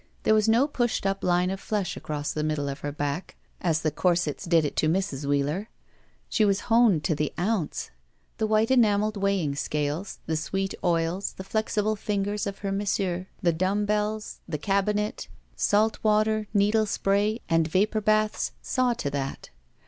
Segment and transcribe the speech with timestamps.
[0.23, 3.83] There was no pushed up line of flesh across the middle of her back, as
[3.83, 5.25] the corsets did it to Mrs.
[5.25, 5.69] Wheeler.
[6.27, 7.91] She was honed to the oimce.
[8.39, 13.53] The white enameled weighing scales, the sweet oils, the flexible fingers of her masseur, the
[13.53, 19.51] dumb bells, the cabinet, salt water, needle spray, and vapor baths saw to that.